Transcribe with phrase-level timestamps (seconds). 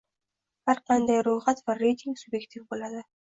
[0.69, 3.05] Har qanday ro'yxat va reyting sub'ektiv bo'ladi